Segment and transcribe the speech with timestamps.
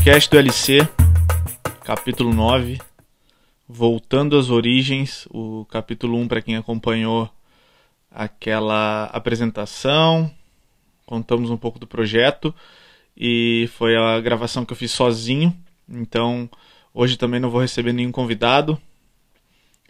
[0.00, 0.88] podcast do LC,
[1.84, 2.80] capítulo 9,
[3.68, 7.28] Voltando às Origens, o capítulo 1 para quem acompanhou
[8.10, 10.30] aquela apresentação,
[11.04, 12.54] contamos um pouco do projeto
[13.14, 15.54] e foi a gravação que eu fiz sozinho,
[15.86, 16.48] então
[16.94, 18.80] hoje também não vou receber nenhum convidado.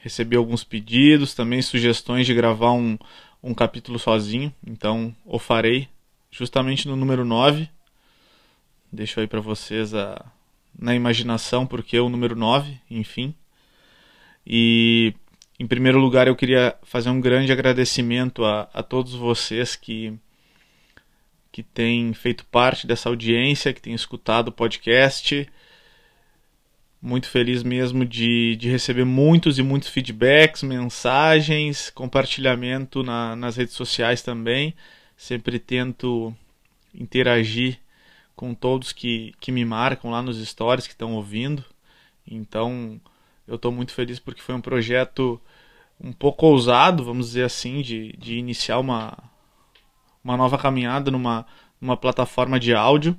[0.01, 2.99] Recebi alguns pedidos, também sugestões de gravar um,
[3.41, 5.89] um capítulo sozinho, então o farei
[6.33, 7.71] justamente no número 9
[8.93, 10.25] Deixo aí para vocês a,
[10.77, 13.35] na imaginação porque o número 9, enfim.
[14.47, 15.15] E
[15.59, 20.19] em primeiro lugar eu queria fazer um grande agradecimento a, a todos vocês que
[21.53, 25.49] que têm feito parte dessa audiência, que têm escutado o podcast.
[27.03, 33.75] Muito feliz mesmo de, de receber muitos e muitos feedbacks, mensagens, compartilhamento na, nas redes
[33.75, 34.75] sociais também.
[35.17, 36.35] Sempre tento
[36.95, 37.79] interagir
[38.41, 41.63] com todos que, que me marcam lá nos stories que estão ouvindo.
[42.27, 42.99] Então,
[43.47, 45.39] eu estou muito feliz porque foi um projeto
[46.03, 49.13] um pouco ousado, vamos dizer assim, de, de iniciar uma,
[50.25, 51.47] uma nova caminhada numa,
[51.79, 53.15] numa plataforma de áudio.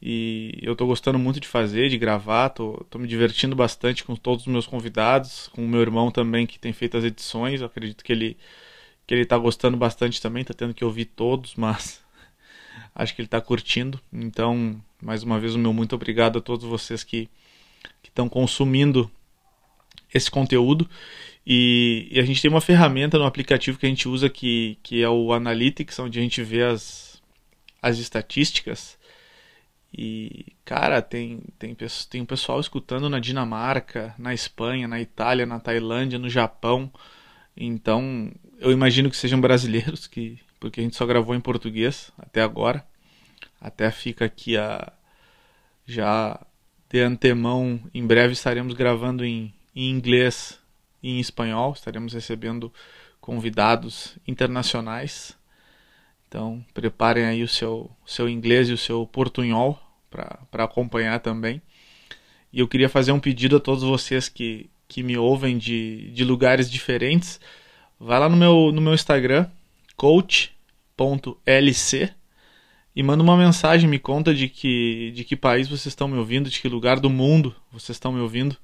[0.00, 4.14] E eu estou gostando muito de fazer, de gravar, tô, tô me divertindo bastante com
[4.14, 7.60] todos os meus convidados, com o meu irmão também que tem feito as edições.
[7.60, 8.36] Eu acredito que ele
[9.04, 12.03] que ele está gostando bastante também, está tendo que ouvir todos, mas
[12.94, 14.00] Acho que ele está curtindo.
[14.12, 17.28] Então, mais uma vez, o meu muito obrigado a todos vocês que
[18.02, 19.10] estão consumindo
[20.12, 20.88] esse conteúdo.
[21.46, 25.02] E, e, a gente tem uma ferramenta no aplicativo que a gente usa que, que
[25.02, 27.20] é o Analytics, onde a gente vê as,
[27.82, 28.96] as estatísticas.
[29.96, 31.76] E, cara, tem, tem,
[32.08, 36.90] tem um pessoal escutando na Dinamarca, na Espanha, na Itália, na Tailândia, no Japão.
[37.56, 42.42] Então, eu imagino que sejam brasileiros que, porque a gente só gravou em português até
[42.42, 42.84] agora.
[43.60, 44.92] Até fica aqui a
[45.86, 46.40] já
[46.88, 50.58] de antemão, em breve estaremos gravando em, em inglês
[51.02, 52.72] e em espanhol, estaremos recebendo
[53.20, 55.36] convidados internacionais.
[56.28, 59.78] Então, preparem aí o seu, seu inglês e o seu portunhol
[60.10, 61.60] para acompanhar também.
[62.52, 66.24] E eu queria fazer um pedido a todos vocês que, que me ouvem de, de
[66.24, 67.40] lugares diferentes.
[67.98, 69.48] Vai lá no meu, no meu Instagram,
[69.96, 70.52] coach
[71.46, 72.14] lc
[72.96, 76.48] e manda uma mensagem, me conta de que, de que país vocês estão me ouvindo,
[76.48, 78.56] de que lugar do mundo vocês estão me ouvindo,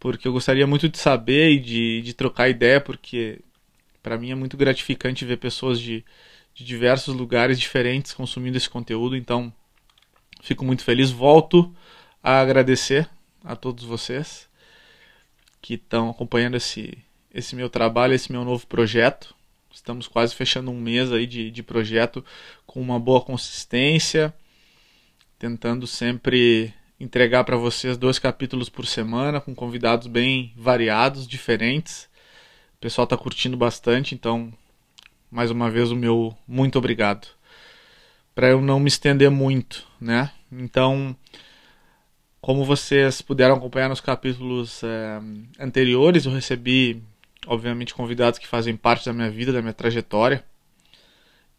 [0.00, 3.40] porque eu gostaria muito de saber e de, de trocar ideia, porque
[4.02, 6.02] para mim é muito gratificante ver pessoas de,
[6.54, 9.52] de diversos lugares diferentes consumindo esse conteúdo, então
[10.42, 11.10] fico muito feliz.
[11.10, 11.74] Volto
[12.22, 13.08] a agradecer
[13.44, 14.48] a todos vocês
[15.60, 16.96] que estão acompanhando esse,
[17.32, 19.34] esse meu trabalho, esse meu novo projeto.
[19.72, 22.24] Estamos quase fechando um mês aí de, de projeto
[22.66, 24.32] com uma boa consistência,
[25.38, 32.08] tentando sempre entregar para vocês dois capítulos por semana, com convidados bem variados, diferentes.
[32.76, 34.52] O pessoal está curtindo bastante, então,
[35.30, 37.26] mais uma vez, o meu muito obrigado.
[38.34, 40.30] Para eu não me estender muito, né?
[40.50, 41.16] Então,
[42.40, 45.20] como vocês puderam acompanhar nos capítulos é,
[45.58, 47.02] anteriores, eu recebi
[47.46, 50.44] obviamente convidados que fazem parte da minha vida, da minha trajetória.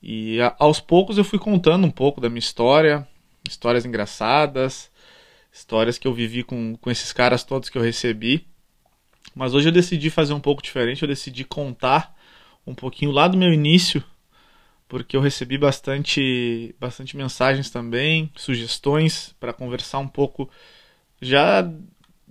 [0.02, 3.08] E a, aos poucos eu fui contando um pouco da minha história,
[3.48, 4.92] histórias engraçadas,
[5.52, 8.46] histórias que eu vivi com, com esses caras todos que eu recebi.
[9.36, 12.16] Mas hoje eu decidi fazer um pouco diferente, eu decidi contar
[12.66, 14.04] um pouquinho lá do meu início,
[14.88, 20.50] porque eu recebi bastante, bastante mensagens também, sugestões para conversar um pouco
[21.22, 21.68] já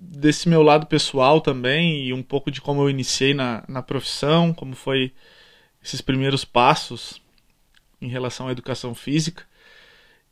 [0.04, 4.52] desse meu lado pessoal também e um pouco de como eu iniciei na, na profissão,
[4.52, 5.12] como foi
[5.82, 7.20] esses primeiros passos
[8.00, 9.44] em relação à educação física.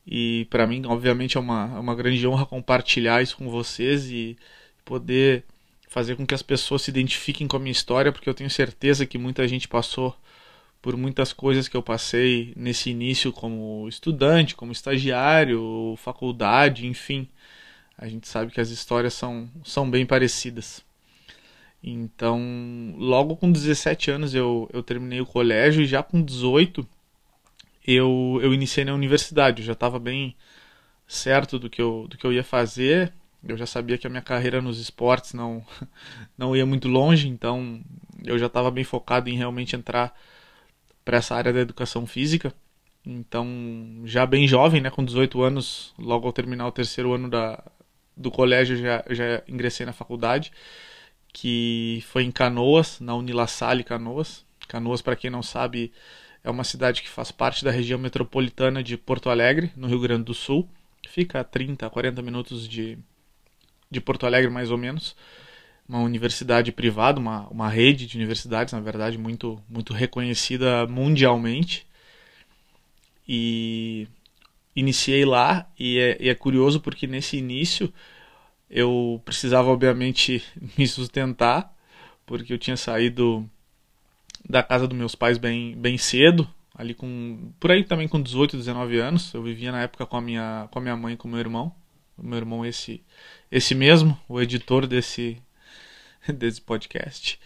[0.06, 4.36] E para mim, obviamente, é uma, é uma grande honra compartilhar isso com vocês e
[4.84, 5.44] poder
[5.88, 9.06] fazer com que as pessoas se identifiquem com a minha história, porque eu tenho certeza
[9.06, 10.16] que muita gente passou
[10.82, 17.28] por muitas coisas que eu passei nesse início como estudante, como estagiário, faculdade, enfim.
[18.00, 20.82] A gente sabe que as histórias são, são bem parecidas.
[21.84, 26.86] Então, logo com 17 anos eu, eu terminei o colégio e já com 18
[27.86, 29.60] eu, eu iniciei na universidade.
[29.60, 30.34] Eu já estava bem
[31.06, 33.12] certo do que, eu, do que eu ia fazer.
[33.46, 35.62] Eu já sabia que a minha carreira nos esportes não,
[36.38, 37.82] não ia muito longe, então
[38.24, 40.18] eu já estava bem focado em realmente entrar
[41.04, 42.54] para essa área da educação física.
[43.04, 43.46] Então,
[44.04, 47.62] já bem jovem, né, com 18 anos, logo ao terminar o terceiro ano da,
[48.20, 50.52] do colégio já, já ingressei na faculdade,
[51.32, 54.44] que foi em Canoas, na Unilassalle Canoas.
[54.68, 55.90] Canoas, para quem não sabe,
[56.44, 60.24] é uma cidade que faz parte da região metropolitana de Porto Alegre, no Rio Grande
[60.24, 60.68] do Sul.
[61.08, 62.98] Fica a 30, 40 minutos de,
[63.90, 65.16] de Porto Alegre, mais ou menos.
[65.88, 71.86] Uma universidade privada, uma, uma rede de universidades, na verdade, muito, muito reconhecida mundialmente.
[73.26, 74.06] E
[74.74, 77.92] iniciei lá, e é, e é curioso porque nesse início
[78.70, 80.42] eu precisava, obviamente,
[80.78, 81.74] me sustentar,
[82.24, 83.48] porque eu tinha saído
[84.48, 88.56] da casa dos meus pais bem, bem cedo, ali com por aí também com 18,
[88.56, 89.34] 19 anos.
[89.34, 91.74] Eu vivia na época com a minha com a minha mãe com o meu irmão.
[92.16, 93.02] O meu irmão esse
[93.50, 95.42] esse mesmo, o editor desse
[96.28, 97.38] desse podcast.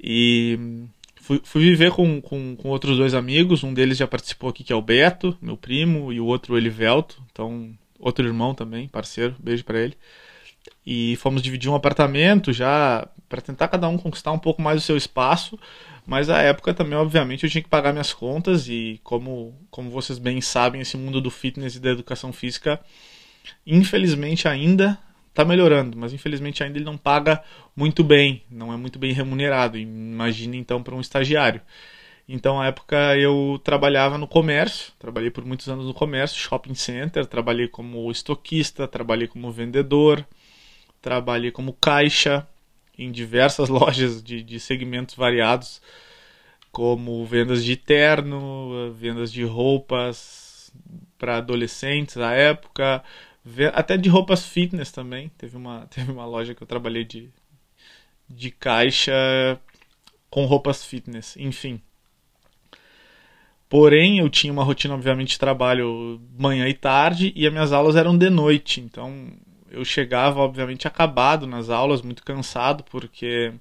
[0.00, 0.58] E
[1.26, 3.64] fui, fui viver com, com, com, outros dois amigos.
[3.64, 6.56] Um deles já participou aqui, que é o Beto, meu primo, e o outro o
[6.56, 7.20] Elivelto.
[7.32, 9.34] Então, outro irmão também, parceiro.
[9.40, 9.96] Beijo para ele.
[10.86, 14.84] E fomos dividir um apartamento já para tentar cada um conquistar um pouco mais o
[14.84, 15.58] seu espaço.
[16.06, 20.20] Mas a época também, obviamente, eu tinha que pagar minhas contas e como, como vocês
[20.20, 22.78] bem sabem, esse mundo do fitness e da educação física,
[23.66, 24.96] infelizmente ainda
[25.36, 27.42] está melhorando, mas infelizmente ainda ele não paga
[27.76, 29.76] muito bem, não é muito bem remunerado.
[29.76, 31.60] Imagine então para um estagiário.
[32.28, 37.26] Então, na época eu trabalhava no comércio, trabalhei por muitos anos no comércio, shopping center,
[37.26, 40.26] trabalhei como estoquista, trabalhei como vendedor,
[41.00, 42.46] trabalhei como caixa,
[42.98, 45.82] em diversas lojas de, de segmentos variados,
[46.72, 50.72] como vendas de terno, vendas de roupas
[51.18, 53.02] para adolescentes à época,
[53.72, 55.30] até de roupas fitness também.
[55.38, 57.30] Teve uma, teve uma loja que eu trabalhei de,
[58.28, 59.12] de caixa
[60.30, 61.80] com roupas fitness, enfim.
[63.68, 67.96] Porém, eu tinha uma rotina, obviamente, de trabalho manhã e tarde e as minhas aulas
[67.96, 68.80] eram de noite.
[68.80, 69.32] Então,
[69.70, 73.52] eu chegava, obviamente, acabado nas aulas, muito cansado, porque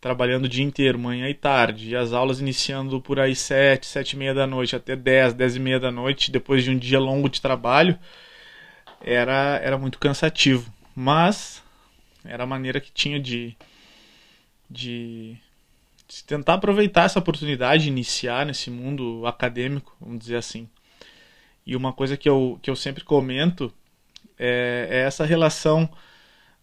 [0.00, 4.12] trabalhando o dia inteiro, manhã e tarde, e as aulas iniciando por aí sete, sete
[4.12, 7.00] e meia da noite, até dez, dez e meia da noite, depois de um dia
[7.00, 7.98] longo de trabalho,
[9.00, 10.72] era, era muito cansativo.
[10.94, 11.62] Mas
[12.24, 13.56] era a maneira que tinha de,
[14.68, 15.36] de,
[16.06, 20.68] de tentar aproveitar essa oportunidade de iniciar nesse mundo acadêmico, vamos dizer assim.
[21.64, 23.72] E uma coisa que eu, que eu sempre comento
[24.38, 25.88] é, é essa relação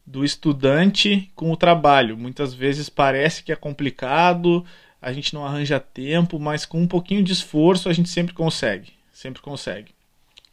[0.06, 2.18] do estudante com o trabalho.
[2.18, 4.66] Muitas vezes parece que é complicado,
[5.02, 8.94] a gente não arranja tempo, mas com um pouquinho de esforço a gente sempre consegue,
[9.12, 9.95] sempre consegue.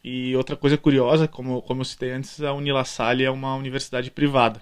[0.03, 4.59] E outra coisa curiosa, como, como eu citei antes, a Unilassalle é uma universidade privada.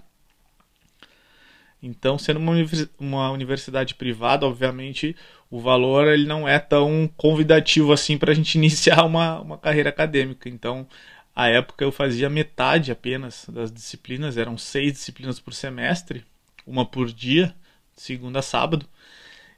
[1.82, 2.54] Então, sendo uma,
[2.98, 5.16] uma universidade privada, obviamente
[5.50, 9.90] o valor ele não é tão convidativo assim para a gente iniciar uma, uma carreira
[9.90, 10.48] acadêmica.
[10.48, 10.86] Então,
[11.34, 16.24] à época eu fazia metade apenas das disciplinas, eram seis disciplinas por semestre,
[16.66, 17.54] uma por dia,
[17.96, 18.86] segunda a sábado.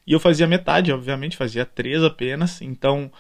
[0.06, 2.60] E eu fazia metade, obviamente, fazia três apenas.
[2.62, 3.10] Então,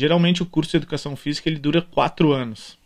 [0.00, 2.78] geralmente o curso de educação física ele dura quatro anos.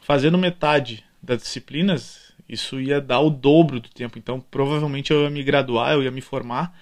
[0.00, 4.18] Fazendo metade das disciplinas, isso ia dar o dobro do tempo.
[4.18, 6.74] Então, provavelmente eu ia me graduar, eu ia me formar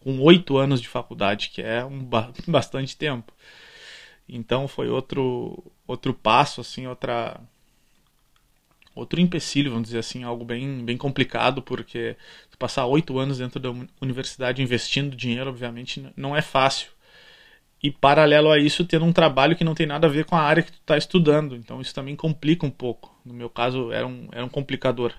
[0.00, 2.04] com oito anos de faculdade, que é um
[2.46, 3.32] bastante tempo.
[4.28, 7.40] Então foi outro outro passo assim, outra
[8.94, 12.16] outro empecilho, vamos dizer assim, algo bem bem complicado, porque
[12.58, 16.90] passar oito anos dentro da universidade investindo dinheiro, obviamente, não é fácil.
[17.82, 20.40] E paralelo a isso, ter um trabalho que não tem nada a ver com a
[20.40, 21.56] área que tu está estudando.
[21.56, 23.12] Então isso também complica um pouco.
[23.24, 25.12] No meu caso, era um, era um complicador.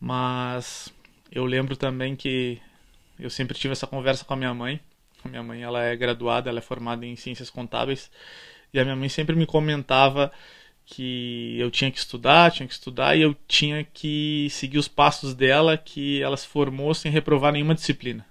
[0.00, 0.92] Mas
[1.30, 2.58] eu lembro também que
[3.18, 4.80] eu sempre tive essa conversa com a minha mãe
[5.24, 8.10] a minha mãe ela é graduada, ela é formada em ciências contábeis
[8.72, 10.32] e a minha mãe sempre me comentava
[10.86, 15.34] que eu tinha que estudar, tinha que estudar e eu tinha que seguir os passos
[15.34, 18.26] dela, que ela se formou sem reprovar nenhuma disciplina.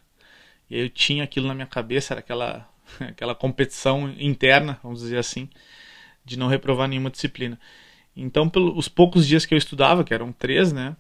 [0.70, 2.69] E eu tinha aquilo na minha cabeça, era aquela
[3.00, 5.50] aquela competição interna, vamos dizer assim,
[6.24, 7.60] de não reprovar nenhuma disciplina.
[8.16, 10.96] Então, pelos poucos dias que eu estudava, que eram três, né,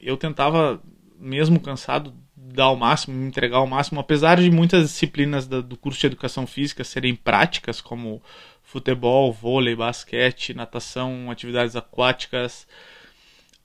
[0.00, 0.82] eu tentava,
[1.18, 6.00] mesmo cansado, dar ao máximo, me entregar ao máximo, apesar de muitas disciplinas do curso
[6.00, 8.22] de educação física serem práticas, como
[8.62, 12.66] futebol, vôlei, basquete, natação, atividades aquáticas,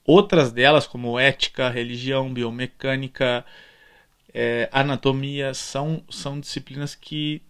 [0.06, 3.46] outras delas, como ética, religião, biomecânica,
[4.34, 7.42] é, anatomia, são, são disciplinas que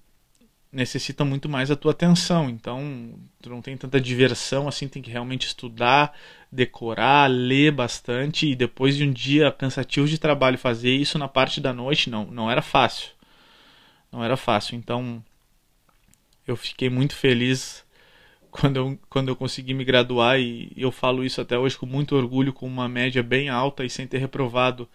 [0.71, 2.49] necessita muito mais a tua atenção.
[2.49, 6.13] Então, tu não tem tanta diversão assim, tem que realmente estudar,
[6.51, 11.61] decorar, ler bastante e depois de um dia cansativo de trabalho fazer isso na parte
[11.61, 13.11] da noite, não, não era fácil.
[14.11, 14.75] Não era fácil.
[14.75, 15.23] Então,
[16.47, 17.85] eu fiquei muito feliz
[18.51, 22.15] quando eu, quando eu consegui me graduar e eu falo isso até hoje com muito
[22.15, 24.89] orgulho, com uma média bem alta e sem ter reprovado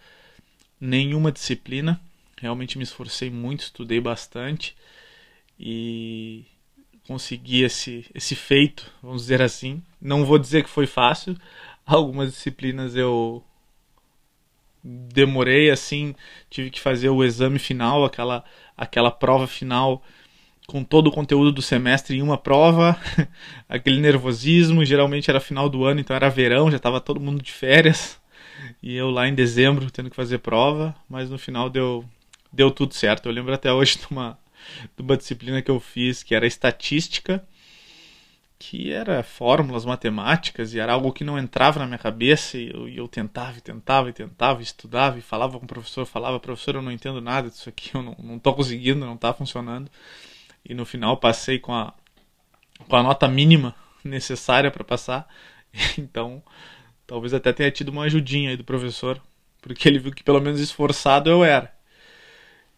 [0.79, 1.99] nenhuma disciplina.
[2.37, 4.75] Realmente me esforcei muito, estudei bastante
[5.59, 6.45] e
[7.05, 9.81] conseguir esse, esse feito, vamos dizer assim.
[10.01, 11.35] Não vou dizer que foi fácil,
[11.85, 13.43] algumas disciplinas eu
[14.83, 16.15] demorei assim,
[16.49, 18.45] tive que fazer o exame final, aquela,
[18.77, 20.01] aquela prova final
[20.67, 22.97] com todo o conteúdo do semestre em uma prova,
[23.67, 27.51] aquele nervosismo, geralmente era final do ano, então era verão, já estava todo mundo de
[27.51, 28.18] férias,
[28.81, 32.05] e eu lá em dezembro tendo que fazer prova, mas no final deu,
[32.51, 33.27] deu tudo certo.
[33.27, 34.37] Eu lembro até hoje de uma,
[34.95, 37.43] de uma disciplina que eu fiz que era estatística,
[38.57, 42.89] que era fórmulas matemáticas e era algo que não entrava na minha cabeça e eu,
[42.89, 46.81] eu tentava e tentava e tentava, estudava e falava com o professor, falava, professor, eu
[46.81, 49.89] não entendo nada disso aqui, eu não, não conseguindo, não está funcionando.
[50.65, 51.93] E no final passei com a,
[52.87, 53.73] com a nota mínima
[54.03, 55.27] necessária para passar.
[55.97, 56.41] Então,
[57.09, 59.19] talvez até tenha tido uma ajudinha aí do professor,
[59.59, 61.73] porque ele viu que pelo menos esforçado eu era.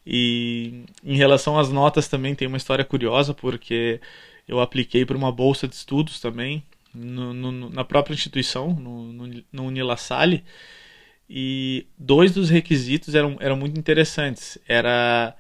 [0.08, 4.00] E em relação às notas também tem uma história curiosa, porque
[4.48, 6.64] eu apliquei para uma bolsa de estudos também,
[6.96, 10.44] no, no, na própria instituição, no, no, no Unilassalle,
[11.30, 14.58] e dois dos requisitos eram, eram muito interessantes.
[14.68, 15.36] Era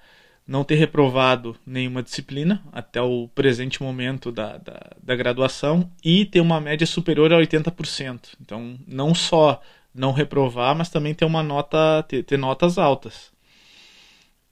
[0.47, 6.41] não ter reprovado nenhuma disciplina até o presente momento da, da, da, graduação e ter
[6.41, 8.35] uma média superior a 80%.
[8.41, 9.61] Então, não só
[9.93, 13.31] não reprovar, mas também ter uma nota, ter, ter notas altas.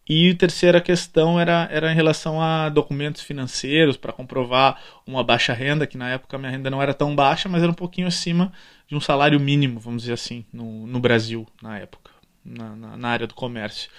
[0.07, 5.53] E a terceira questão era, era em relação a documentos financeiros para comprovar uma baixa
[5.53, 8.51] renda, que na época minha renda não era tão baixa, mas era um pouquinho acima
[8.87, 12.09] de um salário mínimo, vamos dizer assim, no, no Brasil, na época,
[12.43, 13.91] na, na, na área do comércio.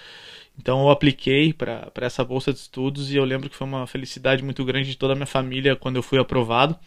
[0.57, 4.43] Então eu apliquei para essa bolsa de estudos e eu lembro que foi uma felicidade
[4.43, 6.77] muito grande de toda a minha família quando eu fui aprovado,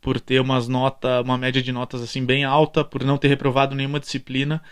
[0.00, 3.74] por ter umas nota, uma média de notas assim bem alta, por não ter reprovado
[3.74, 4.62] nenhuma disciplina.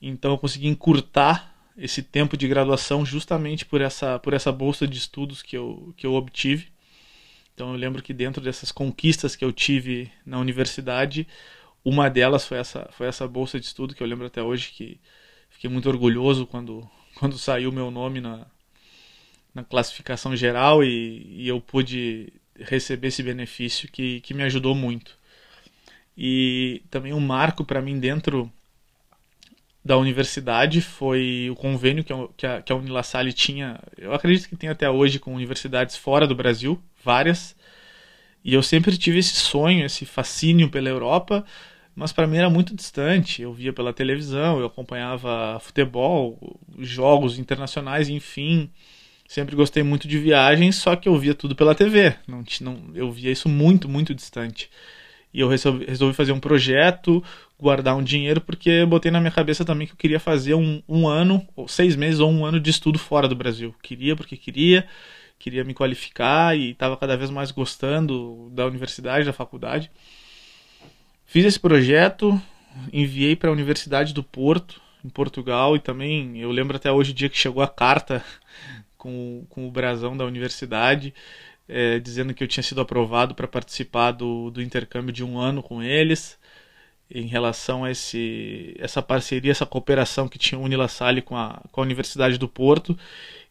[0.00, 4.96] Então eu consegui encurtar esse tempo de graduação justamente por essa, por essa bolsa de
[4.96, 6.68] estudos que eu, que eu obtive.
[7.54, 11.26] Então eu lembro que dentro dessas conquistas que eu tive na universidade,
[11.84, 15.00] uma delas foi essa, foi essa bolsa de estudo que eu lembro até hoje que
[15.50, 18.46] fiquei muito orgulhoso quando, quando saiu meu nome na,
[19.54, 25.16] na classificação geral e, e eu pude receber esse benefício que, que me ajudou muito.
[26.16, 28.50] E também um marco para mim dentro
[29.84, 34.70] da universidade foi o convênio que a, que a, Unilassalle tinha, eu acredito que tem
[34.70, 37.54] até hoje com universidades fora do Brasil, várias.
[38.42, 41.44] E eu sempre tive esse sonho, esse fascínio pela Europa,
[41.94, 43.42] mas para mim era muito distante.
[43.42, 48.70] Eu via pela televisão, eu acompanhava futebol, jogos internacionais, enfim.
[49.26, 52.14] Sempre gostei muito de viagens, só que eu via tudo pela TV.
[52.26, 54.70] Não, não, eu via isso muito, muito distante.
[55.32, 57.22] E eu resolvi, resolvi fazer um projeto,
[57.58, 61.08] guardar um dinheiro, porque botei na minha cabeça também que eu queria fazer um, um
[61.08, 63.74] ano, ou seis meses ou um ano de estudo fora do Brasil.
[63.82, 64.86] Queria porque queria,
[65.38, 69.90] queria me qualificar e estava cada vez mais gostando da universidade, da faculdade.
[71.26, 72.40] Fiz esse projeto,
[72.92, 77.14] enviei para a Universidade do Porto, em Portugal, e também eu lembro até hoje o
[77.14, 78.24] dia que chegou a carta
[78.96, 81.12] com, com o brasão da universidade
[81.68, 85.62] é, dizendo que eu tinha sido aprovado para participar do, do intercâmbio de um ano
[85.62, 86.38] com eles
[87.10, 91.62] em relação a esse, essa parceria, essa cooperação que tinha o Unila Salle com a,
[91.70, 92.98] com a Universidade do Porto.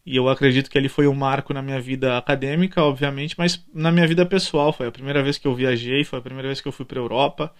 [0.06, 3.90] E eu acredito que ali foi um marco na minha vida acadêmica, obviamente, mas na
[3.90, 4.72] minha vida pessoal.
[4.72, 6.98] Foi a primeira vez que eu viajei, foi a primeira vez que eu fui para
[6.98, 7.54] a Europa.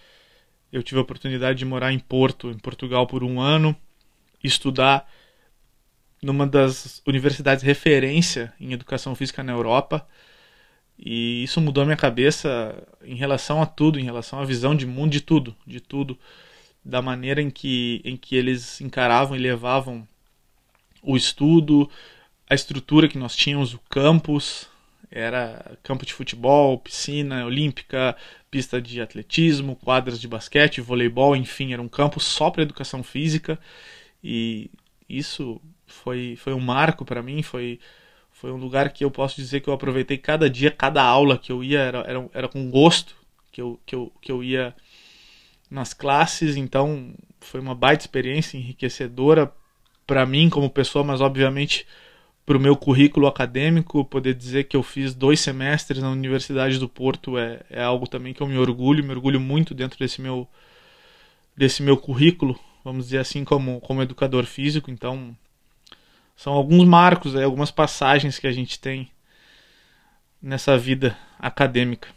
[0.71, 3.75] Eu tive a oportunidade de morar em Porto, em Portugal, por um ano,
[4.43, 5.09] estudar
[6.23, 10.07] numa das universidades referência em educação física na Europa.
[10.99, 14.87] E isso mudou a minha cabeça em relação a tudo, em relação à visão de
[14.87, 16.19] mundo, de tudo, de tudo,
[16.85, 20.07] da maneira em que, em que eles encaravam e levavam
[21.03, 21.91] o estudo,
[22.49, 24.69] a estrutura que nós tínhamos, o campus,
[25.11, 28.17] era campo de futebol, piscina olímpica,
[28.51, 33.59] pista de atletismo, quadras de basquete, voleibol, enfim, era um campo só para educação física.
[34.23, 34.71] E
[35.09, 37.79] isso foi, foi um marco para mim, foi
[38.45, 41.51] foi um lugar que eu posso dizer que eu aproveitei cada dia, cada aula que
[41.51, 43.17] eu ia, era, era, era com gosto
[43.51, 44.75] que eu, que, eu, que eu ia
[45.71, 49.51] nas classes, então foi uma baita experiência enriquecedora
[50.07, 51.87] para mim como pessoa, mas obviamente
[52.47, 56.89] para o meu currículo acadêmico, poder dizer que eu fiz dois semestres na Universidade do
[56.89, 60.47] Porto é, é algo também que eu me orgulho, me orgulho muito dentro desse meu,
[61.57, 65.35] desse meu currículo, vamos dizer assim, como, como educador físico, então
[66.37, 69.11] são alguns marcos, algumas passagens que a gente tem
[70.43, 72.09] nessa vida acadêmica.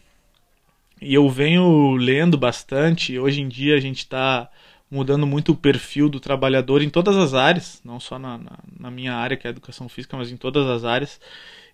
[1.01, 4.49] E eu venho lendo bastante, hoje em dia a gente está
[4.89, 8.91] mudando muito o perfil do trabalhador em todas as áreas, não só na, na, na
[8.91, 11.19] minha área, que é a educação física, mas em todas as áreas.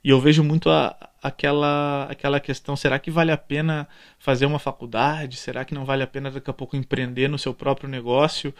[0.04, 3.88] E eu vejo muito a, aquela, aquela questão: será que vale a pena
[4.20, 5.38] fazer uma faculdade?
[5.38, 8.54] Será que não vale a pena daqui a pouco empreender no seu próprio negócio?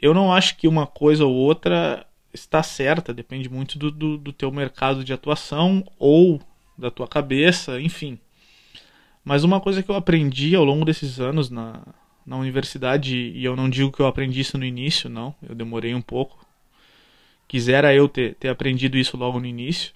[0.00, 4.32] Eu não acho que uma coisa ou outra está certa, depende muito do, do, do
[4.32, 6.40] teu mercado de atuação ou
[6.76, 8.18] da tua cabeça, enfim.
[9.24, 11.80] Mas uma coisa que eu aprendi ao longo desses anos na,
[12.26, 15.94] na universidade, e eu não digo que eu aprendi isso no início, não, eu demorei
[15.94, 16.44] um pouco.
[17.46, 19.92] Quisera eu ter, ter aprendido isso logo no início.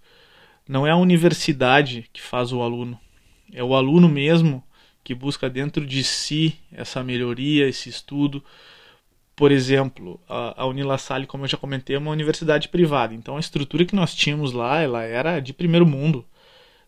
[0.69, 2.99] Não é a universidade que faz o aluno,
[3.53, 4.63] é o aluno mesmo
[5.03, 8.45] que busca dentro de si essa melhoria, esse estudo.
[9.35, 13.15] Por exemplo, a, a Unila Salle, como eu já comentei, é uma universidade privada.
[13.15, 16.25] Então a estrutura que nós tínhamos lá, ela era de primeiro mundo.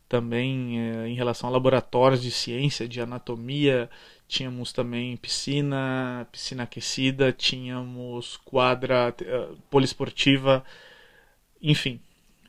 [0.09, 3.89] Também é, em relação a laboratórios de ciência, de anatomia,
[4.33, 10.65] tínhamos também piscina, piscina aquecida, tínhamos quadra uh, poliesportiva,
[11.61, 12.01] enfim,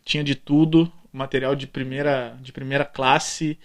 [0.06, 3.60] tinha de tudo, material de primeira, de primeira classe,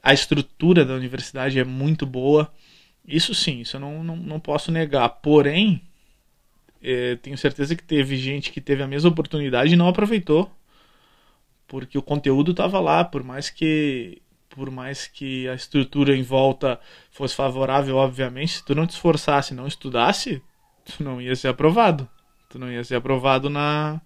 [0.00, 2.52] a estrutura da universidade é muito boa,
[3.04, 5.82] isso sim, isso eu não, não, não posso negar, porém,
[6.80, 10.48] eh, tenho certeza que teve gente que teve a mesma oportunidade e não aproveitou,
[11.66, 14.22] porque o conteúdo estava lá, por mais que
[14.54, 16.78] por mais que a estrutura em volta
[17.10, 20.40] fosse favorável, obviamente, se tu não te esforçasse, não estudasse,
[20.84, 22.08] tu não ia ser aprovado.
[22.48, 24.00] Tu não ia ser aprovado na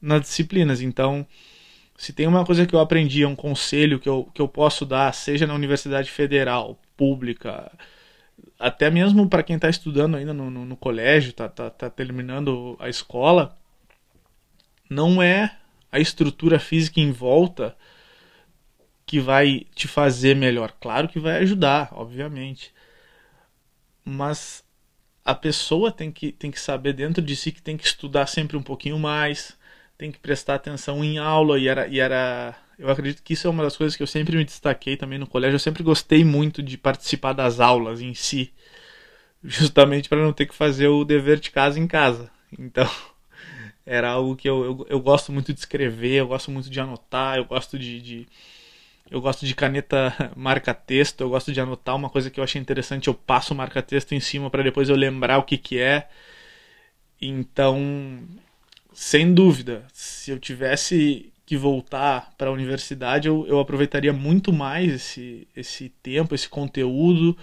[0.00, 0.82] nas disciplinas.
[0.82, 1.26] Então,
[1.96, 5.14] se tem uma coisa que eu aprendi, um conselho que eu, que eu posso dar,
[5.14, 7.72] seja na universidade federal, pública,
[8.58, 12.76] até mesmo para quem está estudando ainda no, no, no colégio, está tá, tá terminando
[12.78, 13.56] a escola,
[14.90, 15.56] não é
[15.90, 17.74] a estrutura física em volta
[19.06, 20.72] que vai te fazer melhor.
[20.80, 22.72] Claro que vai ajudar, obviamente.
[24.04, 24.64] Mas
[25.24, 28.56] a pessoa tem que, tem que saber dentro de si que tem que estudar sempre
[28.56, 29.56] um pouquinho mais,
[29.98, 33.50] tem que prestar atenção em aula e era, e era eu acredito que isso é
[33.50, 35.56] uma das coisas que eu sempre me destaquei também no colégio.
[35.56, 38.52] Eu sempre gostei muito de participar das aulas em si,
[39.42, 42.30] justamente para não ter que fazer o dever de casa em casa.
[42.58, 42.90] Então,
[43.86, 47.38] era algo que eu, eu, eu gosto muito de escrever, eu gosto muito de anotar,
[47.38, 48.28] eu gosto de, de
[49.10, 53.08] eu gosto de caneta marca-texto, eu gosto de anotar uma coisa que eu achei interessante,
[53.08, 56.08] eu passo o marca-texto em cima para depois eu lembrar o que, que é.
[57.20, 58.20] Então,
[58.92, 64.92] sem dúvida, se eu tivesse que voltar para a universidade, eu, eu aproveitaria muito mais
[64.92, 67.36] esse, esse tempo, esse conteúdo.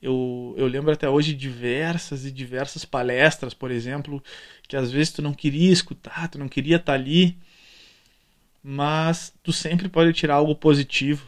[0.00, 4.22] Eu, eu lembro até hoje diversas e diversas palestras, por exemplo,
[4.66, 7.36] que às vezes tu não queria escutar, tu não queria estar tá ali
[8.62, 11.26] mas tu sempre pode tirar algo positivo.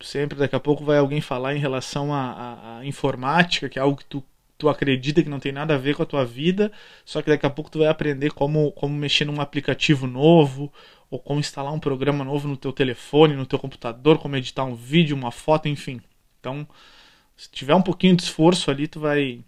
[0.00, 4.04] Sempre, daqui a pouco vai alguém falar em relação à, informática, que é algo que
[4.04, 4.22] tu,
[4.58, 6.70] tu acredita que não tem nada a ver com a tua vida,
[7.04, 10.72] só que daqui a pouco tu vai aprender como, como mexer num aplicativo novo,
[11.10, 14.74] ou como instalar um programa novo no teu telefone, no teu computador, como editar um
[14.74, 16.00] vídeo, uma foto, enfim.
[16.40, 16.66] Então,
[17.36, 19.42] se tiver um pouquinho de esforço ali, tu vai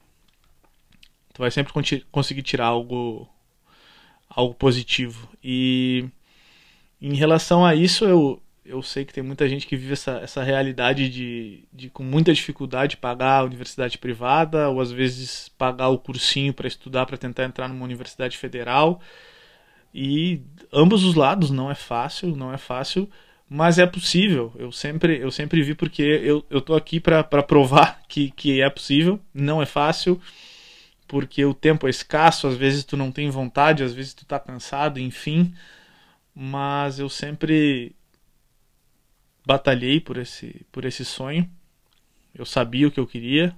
[1.35, 1.73] tu vai sempre
[2.11, 3.29] conseguir tirar algo
[4.29, 5.29] algo positivo.
[5.43, 6.09] E
[7.01, 10.43] em relação a isso, eu, eu sei que tem muita gente que vive essa, essa
[10.43, 15.99] realidade de, de, com muita dificuldade, pagar a universidade privada, ou às vezes pagar o
[15.99, 19.01] cursinho para estudar, para tentar entrar numa universidade federal.
[19.95, 23.09] E ambos os lados não é fácil, não é fácil,
[23.49, 24.53] mas é possível.
[24.59, 28.69] Eu sempre, eu sempre vi porque eu, eu tô aqui para provar que, que é
[28.69, 30.21] possível, não é fácil,
[31.07, 34.39] porque o tempo é escasso, às vezes tu não tem vontade, às vezes tu tá
[34.39, 35.55] cansado, enfim
[36.41, 37.97] mas eu sempre
[39.45, 41.51] batalhei por esse, por esse sonho.
[42.33, 43.57] Eu sabia o que eu queria,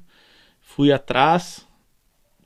[0.63, 1.67] fui atrás.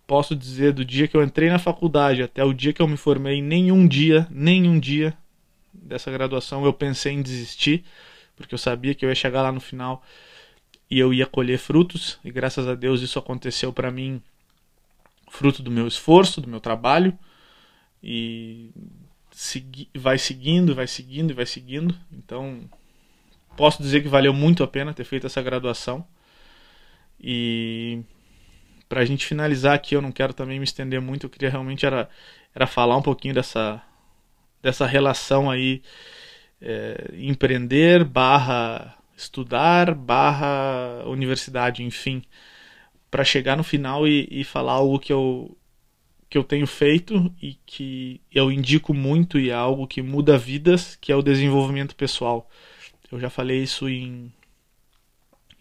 [0.09, 2.97] Posso dizer, do dia que eu entrei na faculdade até o dia que eu me
[2.97, 5.17] formei, nenhum dia, nenhum dia
[5.73, 7.85] dessa graduação eu pensei em desistir,
[8.35, 10.03] porque eu sabia que eu ia chegar lá no final
[10.91, 14.21] e eu ia colher frutos, e graças a Deus isso aconteceu para mim,
[15.31, 17.17] fruto do meu esforço, do meu trabalho,
[18.03, 18.71] e
[19.95, 21.95] vai seguindo, vai seguindo e vai seguindo.
[22.13, 22.61] Então,
[23.57, 26.07] posso dizer que valeu muito a pena ter feito essa graduação.
[27.21, 28.03] E
[28.89, 31.87] para a gente finalizar aqui, eu não quero também me estender muito, eu queria realmente
[31.87, 32.09] era,
[32.55, 33.83] era falar um pouquinho dessa,
[34.63, 35.83] dessa relação aí,
[36.61, 42.23] é, empreender barra estudar barra universidade, enfim,
[43.11, 45.57] para chegar no final e, e falar algo que eu,
[46.35, 50.97] que eu tenho feito e que eu indico muito e é algo que muda vidas,
[51.01, 52.51] que é o desenvolvimento pessoal.
[53.09, 54.33] Eu já falei isso em,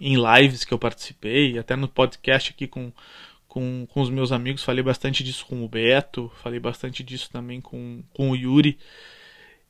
[0.01, 2.91] em lives que eu participei, até no podcast aqui com,
[3.47, 7.61] com, com os meus amigos, falei bastante disso com o Beto, falei bastante disso também
[7.61, 8.79] com, com o Yuri.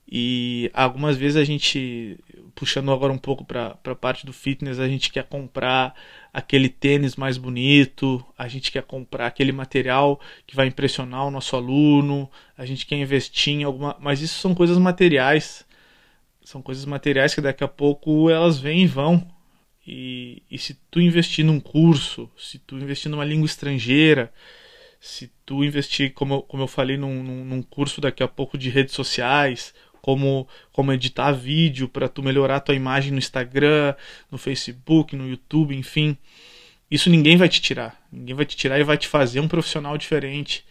[0.09, 2.17] E algumas vezes a gente,
[2.55, 5.93] puxando agora um pouco para a parte do fitness, a gente quer comprar
[6.33, 11.55] aquele tênis mais bonito, a gente quer comprar aquele material que vai impressionar o nosso
[11.55, 13.95] aluno, a gente quer investir em alguma.
[13.99, 15.63] Mas isso são coisas materiais.
[16.43, 19.25] São coisas materiais que daqui a pouco elas vêm e vão.
[19.85, 24.33] E, e se tu investir num curso, se tu investir numa língua estrangeira,
[24.99, 28.69] se tu investir, como, como eu falei, num, num, num curso daqui a pouco de
[28.69, 33.95] redes sociais, como, como editar vídeo para tu melhorar tua imagem no Instagram,
[34.29, 36.17] no Facebook, no YouTube, enfim.
[36.91, 37.97] Isso ninguém vai te tirar.
[38.11, 40.65] Ninguém vai te tirar e vai te fazer um profissional diferente.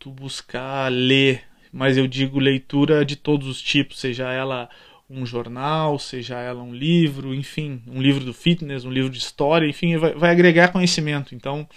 [0.00, 4.68] Tu buscar ler, mas eu digo leitura de todos os tipos, seja ela
[5.08, 9.68] um jornal, seja ela um livro, enfim, um livro do fitness, um livro de história,
[9.68, 11.36] enfim, vai, vai agregar conhecimento.
[11.36, 11.68] Então,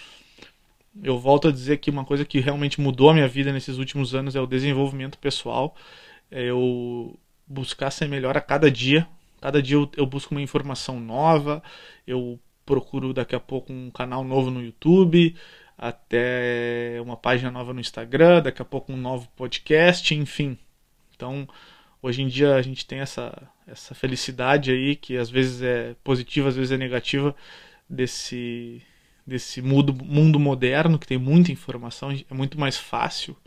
[1.04, 4.16] eu volto a dizer que uma coisa que realmente mudou a minha vida nesses últimos
[4.16, 5.76] anos é o desenvolvimento pessoal,
[6.32, 9.08] eu buscar ser melhor a cada dia.
[9.42, 11.64] Cada dia eu, eu busco uma informação nova,
[12.06, 15.36] eu procuro daqui a pouco um canal novo no YouTube,
[15.78, 20.58] até uma página nova no Instagram, daqui a pouco um novo podcast, enfim.
[21.16, 21.48] Então,
[22.02, 26.50] hoje em dia a gente tem essa, essa felicidade aí, que às vezes é positiva,
[26.50, 27.36] às vezes é negativa,
[27.90, 28.82] desse,
[29.26, 33.38] desse mundo, mundo moderno, que tem muita informação, é muito mais fácil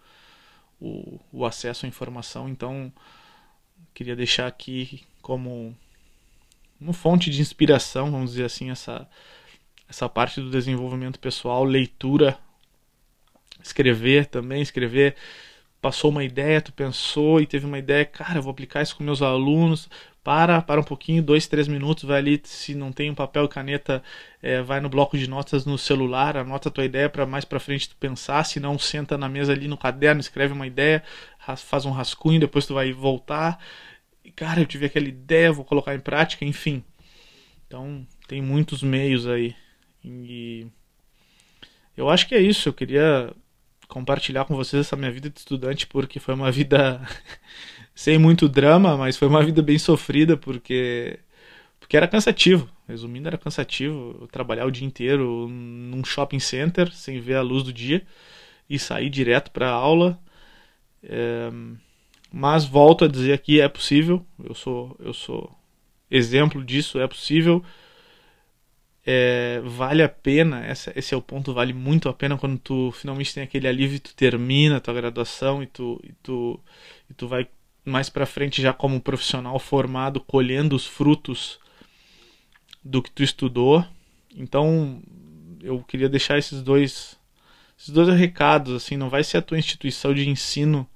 [0.81, 2.49] o, o acesso à informação.
[2.49, 2.93] Então,
[3.95, 5.77] queria deixar aqui como
[6.81, 9.09] uma fonte de inspiração, vamos dizer assim, essa,
[9.89, 12.39] essa parte do desenvolvimento pessoal, leitura,
[13.63, 15.17] escrever também, escrever
[15.81, 19.03] passou uma ideia, tu pensou e teve uma ideia, cara, eu vou aplicar isso com
[19.03, 19.89] meus alunos.
[20.23, 23.49] Para, para um pouquinho, dois, três minutos, vai ali, se não tem um papel e
[23.49, 24.03] caneta,
[24.43, 27.59] é, vai no bloco de notas no celular, anota a tua ideia para mais para
[27.59, 31.03] frente tu pensar, se não, senta na mesa ali no caderno, escreve uma ideia,
[31.57, 33.59] faz um rascunho, depois tu vai voltar.
[34.25, 36.85] E, cara, eu tive aquela ideia, vou colocar em prática, enfim.
[37.67, 39.57] Então, tem muitos meios aí.
[40.05, 40.67] E
[41.97, 43.35] eu acho que é isso, eu queria
[43.89, 47.01] compartilhar com vocês essa minha vida de estudante, porque foi uma vida
[47.95, 51.19] sem muito drama, mas foi uma vida bem sofrida, porque,
[51.79, 52.69] porque era cansativo.
[52.89, 57.73] Resumindo, era cansativo trabalhar o dia inteiro num shopping center, sem ver a luz do
[57.73, 58.05] dia,
[58.69, 60.19] e sair direto para aula.
[61.03, 61.51] É,
[62.33, 65.51] mas volto a dizer aqui, é possível, eu sou, eu sou
[66.11, 67.65] exemplo disso, é possível
[69.05, 72.93] é, vale a pena, essa, esse é o ponto, vale muito a pena quando tu
[72.93, 76.61] finalmente tem aquele alívio tu termina a tua graduação e tu, e tu,
[77.09, 77.49] e tu vai
[77.85, 81.59] mais para frente já como profissional formado, colhendo os frutos
[82.85, 83.85] do que tu estudou.
[84.37, 85.03] Então,
[85.63, 87.19] eu queria deixar esses dois
[87.79, 90.87] esses dois recados assim, não vai ser a tua instituição de ensino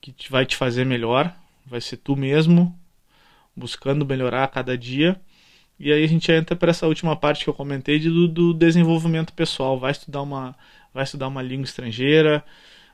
[0.00, 1.34] que vai te fazer melhor,
[1.66, 2.78] vai ser tu mesmo
[3.56, 5.20] buscando melhorar a cada dia
[5.78, 8.54] e aí a gente entra para essa última parte que eu comentei de, do, do,
[8.54, 9.78] desenvolvimento pessoal.
[9.78, 10.56] Vai estudar uma,
[10.92, 12.42] vai estudar uma língua estrangeira,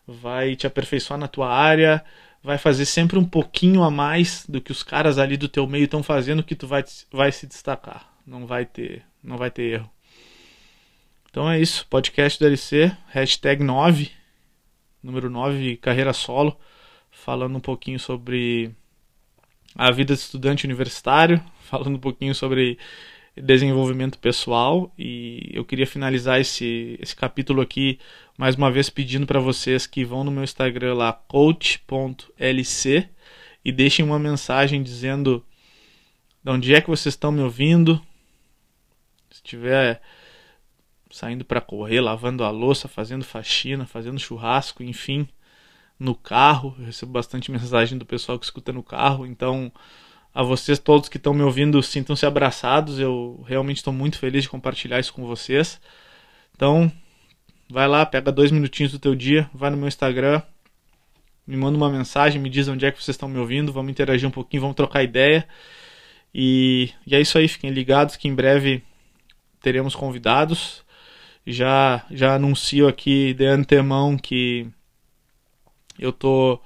[0.07, 2.05] vai te aperfeiçoar na tua área,
[2.43, 5.85] vai fazer sempre um pouquinho a mais do que os caras ali do teu meio
[5.85, 8.13] estão fazendo que tu vai, vai se destacar.
[8.27, 9.91] Não vai ter, não vai ter erro.
[11.31, 14.11] Então é isso, podcast do LC, hashtag 9,
[15.03, 16.59] número 9, carreira solo,
[17.11, 18.71] falando um pouquinho sobre
[19.75, 22.79] a vida de estudante universitário, falando um pouquinho sobre
[23.37, 27.99] desenvolvimento pessoal e eu queria finalizar esse, esse capítulo aqui
[28.37, 33.09] mais uma vez pedindo para vocês que vão no meu Instagram lá coach.lc
[33.65, 35.45] e deixem uma mensagem dizendo
[36.43, 38.01] de onde é que vocês estão me ouvindo.
[39.31, 40.03] Se estiver
[41.11, 45.29] saindo para correr, lavando a louça, fazendo faxina, fazendo churrasco, enfim,
[45.99, 46.75] no carro.
[46.79, 49.71] Eu recebo bastante mensagem do pessoal que escuta no carro, então
[50.35, 52.99] a vocês todos que estão me ouvindo, sintam-se abraçados.
[52.99, 55.81] Eu realmente estou muito feliz de compartilhar isso com vocês.
[56.55, 56.91] Então,
[57.71, 60.43] vai lá, pega dois minutinhos do teu dia, vai no meu Instagram,
[61.47, 64.29] me manda uma mensagem, me diz onde é que vocês estão me ouvindo, vamos interagir
[64.29, 65.47] um pouquinho, vamos trocar ideia.
[66.35, 68.83] E, e é isso aí, fiquem ligados que em breve
[69.61, 70.83] teremos convidados.
[71.47, 74.69] Já já anuncio aqui de antemão que
[75.99, 76.61] eu tô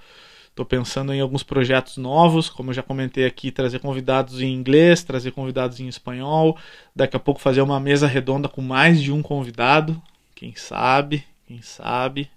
[0.57, 5.05] Estou pensando em alguns projetos novos, como eu já comentei aqui, trazer convidados em inglês,
[5.05, 6.57] trazer convidados em espanhol.
[6.95, 10.01] Daqui a pouco fazer uma mesa redonda com mais de um convidado.
[10.35, 12.31] Quem sabe, quem sabe.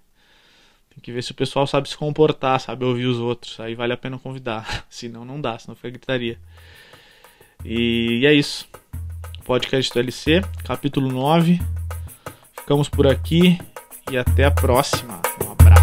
[0.90, 3.58] Tem que ver se o pessoal sabe se comportar, sabe ouvir os outros.
[3.58, 4.84] Aí vale a pena convidar.
[4.90, 6.38] senão não dá, senão fica gritaria.
[7.64, 8.68] E é isso.
[9.46, 11.58] Podcast do LC, capítulo 9.
[12.52, 13.58] Ficamos por aqui
[14.10, 15.22] e até a próxima.
[15.42, 15.79] Um